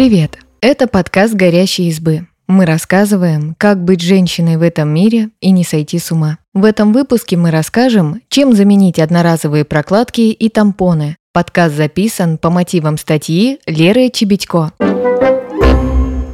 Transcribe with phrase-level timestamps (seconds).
[0.00, 0.38] Привет!
[0.62, 2.26] Это подкаст «Горящие избы».
[2.48, 6.38] Мы рассказываем, как быть женщиной в этом мире и не сойти с ума.
[6.54, 11.18] В этом выпуске мы расскажем, чем заменить одноразовые прокладки и тампоны.
[11.34, 14.72] Подкаст записан по мотивам статьи Леры Чебедько.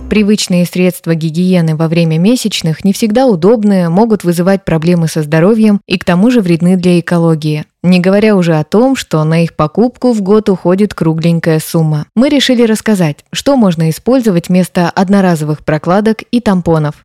[0.09, 5.99] Привычные средства гигиены во время месячных не всегда удобные, могут вызывать проблемы со здоровьем и
[5.99, 7.65] к тому же вредны для экологии.
[7.83, 12.07] Не говоря уже о том, что на их покупку в год уходит кругленькая сумма.
[12.15, 17.03] Мы решили рассказать, что можно использовать вместо одноразовых прокладок и тампонов.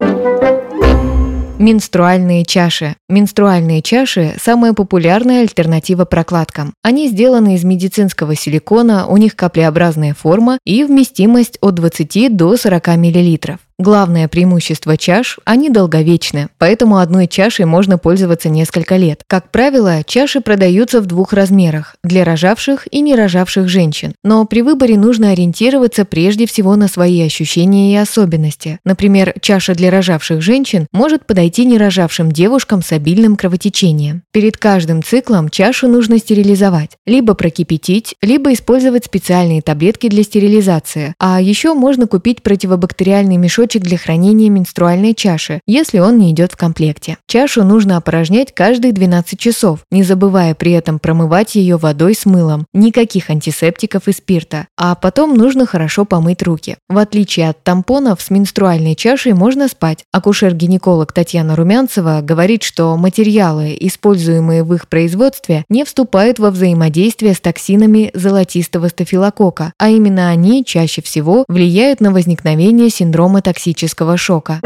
[1.62, 2.96] Менструальные чаши.
[3.08, 6.74] Менструальные чаши– самая популярная альтернатива прокладкам.
[6.82, 12.88] Они сделаны из медицинского силикона, у них каплеобразная форма и вместимость от 20 до 40
[12.98, 13.60] мл.
[13.82, 19.24] Главное преимущество чаш– они долговечны, поэтому одной чашей можно пользоваться несколько лет.
[19.26, 24.14] Как правило, чаши продаются в двух размерах– для рожавших и не рожавших женщин.
[24.24, 28.78] Но при выборе нужно ориентироваться прежде всего на свои ощущения и особенности.
[28.86, 34.22] Например, чаша для рожавших женщин может подойти не рожавшим девушкам с обильным кровотечением.
[34.32, 41.16] Перед каждым циклом чашу нужно стерилизовать, либо прокипятить, либо использовать специальные таблетки для стерилизации.
[41.18, 46.52] А еще можно купить противобактериальный мешочек мешочек для хранения менструальной чаши, если он не идет
[46.52, 47.18] в комплекте.
[47.28, 52.66] Чашу нужно опорожнять каждые 12 часов, не забывая при этом промывать ее водой с мылом,
[52.74, 54.68] никаких антисептиков и спирта.
[54.78, 56.78] А потом нужно хорошо помыть руки.
[56.90, 60.00] В отличие от тампонов, с менструальной чашей можно спать.
[60.14, 67.40] Акушер-гинеколог Татьяна Румянцева говорит, что материалы, используемые в их производстве, не вступают во взаимодействие с
[67.40, 74.60] токсинами золотистого стафилокока, а именно они чаще всего влияют на возникновение синдрома токсичности токсического шока.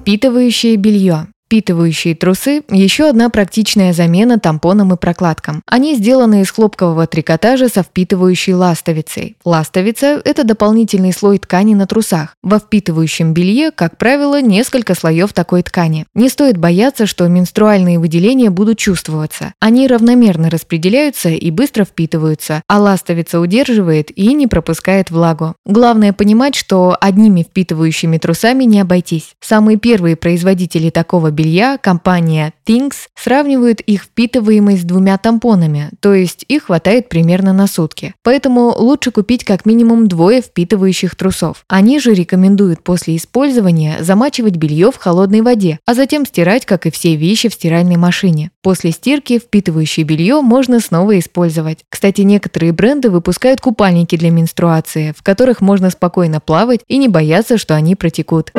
[0.00, 1.28] Впитывающее белье.
[1.52, 5.62] Впитывающие трусы– еще одна практичная замена тампонам и прокладкам.
[5.66, 9.36] Они сделаны из хлопкового трикотажа со впитывающей ластовицей.
[9.44, 12.36] Ластовица– это дополнительный слой ткани на трусах.
[12.42, 16.06] Во впитывающем белье, как правило, несколько слоев такой ткани.
[16.14, 19.52] Не стоит бояться, что менструальные выделения будут чувствоваться.
[19.60, 25.54] Они равномерно распределяются и быстро впитываются, а ластовица удерживает и не пропускает влагу.
[25.66, 29.34] Главное понимать, что одними впитывающими трусами не обойтись.
[29.42, 36.14] Самые первые производители такого белья белья компания Things сравнивает их впитываемость с двумя тампонами, то
[36.14, 38.14] есть их хватает примерно на сутки.
[38.22, 41.64] Поэтому лучше купить как минимум двое впитывающих трусов.
[41.68, 46.92] Они же рекомендуют после использования замачивать белье в холодной воде, а затем стирать, как и
[46.92, 48.52] все вещи в стиральной машине.
[48.62, 51.80] После стирки впитывающее белье можно снова использовать.
[51.88, 57.58] Кстати, некоторые бренды выпускают купальники для менструации, в которых можно спокойно плавать и не бояться,
[57.58, 58.52] что они протекут.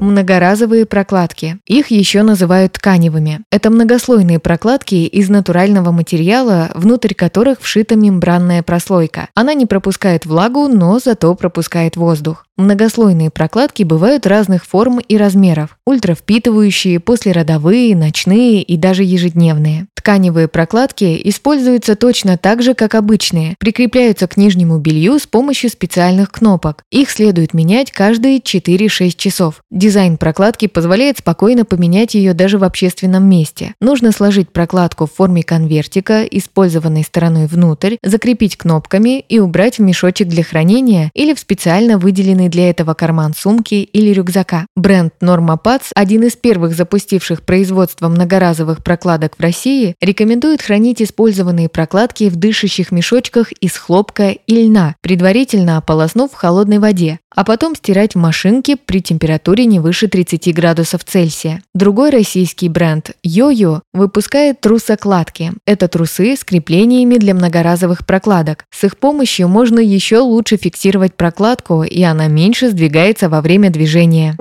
[0.00, 1.58] Многоразовые прокладки.
[1.66, 3.40] Их еще называют тканевыми.
[3.50, 9.28] Это многослойные прокладки из натурального материала, внутрь которых вшита мембранная прослойка.
[9.34, 12.47] Она не пропускает влагу, но зато пропускает воздух.
[12.58, 15.78] Многослойные прокладки бывают разных форм и размеров.
[15.86, 19.86] Ультравпитывающие, послеродовые, ночные и даже ежедневные.
[19.94, 23.54] Тканевые прокладки используются точно так же, как обычные.
[23.60, 26.82] Прикрепляются к нижнему белью с помощью специальных кнопок.
[26.90, 29.62] Их следует менять каждые 4-6 часов.
[29.70, 33.74] Дизайн прокладки позволяет спокойно поменять ее даже в общественном месте.
[33.80, 40.26] Нужно сложить прокладку в форме конвертика, использованной стороной внутрь, закрепить кнопками и убрать в мешочек
[40.26, 44.66] для хранения или в специально выделенный для этого карман сумки или рюкзака.
[44.76, 51.68] Бренд Norma Pads, один из первых запустивших производство многоразовых прокладок в России, рекомендует хранить использованные
[51.68, 57.76] прокладки в дышащих мешочках из хлопка и льна, предварительно ополоснув в холодной воде, а потом
[57.76, 61.62] стирать в машинке при температуре не выше 30 градусов Цельсия.
[61.74, 65.52] Другой российский бренд Йо-Йо выпускает трусокладки.
[65.66, 68.64] Это трусы с креплениями для многоразовых прокладок.
[68.70, 74.36] С их помощью можно еще лучше фиксировать прокладку, и она меньше сдвигается во время движения.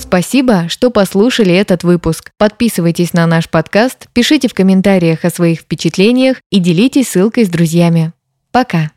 [0.00, 2.30] Спасибо, что послушали этот выпуск.
[2.38, 8.12] Подписывайтесь на наш подкаст, пишите в комментариях о своих впечатлениях и делитесь ссылкой с друзьями.
[8.52, 8.92] Пока!